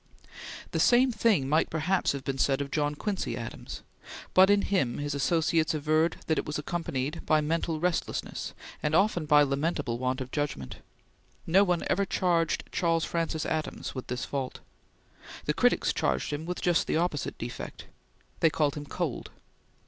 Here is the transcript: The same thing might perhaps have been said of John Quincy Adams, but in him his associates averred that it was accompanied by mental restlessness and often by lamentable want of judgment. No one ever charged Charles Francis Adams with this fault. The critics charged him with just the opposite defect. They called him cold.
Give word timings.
The 0.71 0.79
same 0.79 1.11
thing 1.11 1.47
might 1.47 1.69
perhaps 1.69 2.13
have 2.13 2.23
been 2.23 2.39
said 2.39 2.59
of 2.59 2.71
John 2.71 2.95
Quincy 2.95 3.37
Adams, 3.37 3.83
but 4.33 4.49
in 4.49 4.63
him 4.63 4.97
his 4.97 5.13
associates 5.13 5.75
averred 5.75 6.17
that 6.25 6.39
it 6.39 6.45
was 6.47 6.57
accompanied 6.57 7.23
by 7.23 7.39
mental 7.39 7.79
restlessness 7.79 8.55
and 8.81 8.95
often 8.95 9.27
by 9.27 9.43
lamentable 9.43 9.99
want 9.99 10.19
of 10.19 10.31
judgment. 10.31 10.77
No 11.45 11.63
one 11.63 11.83
ever 11.87 12.03
charged 12.05 12.63
Charles 12.71 13.05
Francis 13.05 13.45
Adams 13.45 13.93
with 13.93 14.07
this 14.07 14.25
fault. 14.25 14.59
The 15.45 15.53
critics 15.53 15.93
charged 15.93 16.33
him 16.33 16.47
with 16.47 16.61
just 16.61 16.87
the 16.87 16.97
opposite 16.97 17.37
defect. 17.37 17.85
They 18.39 18.49
called 18.49 18.73
him 18.73 18.87
cold. 18.87 19.29